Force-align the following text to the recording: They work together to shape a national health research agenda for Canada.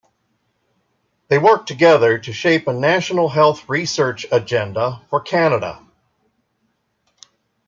They 1.27 1.37
work 1.37 1.67
together 1.67 2.17
to 2.17 2.33
shape 2.33 2.65
a 2.67 2.73
national 2.73 3.29
health 3.29 3.69
research 3.69 4.25
agenda 4.31 4.99
for 5.11 5.21
Canada. 5.21 5.79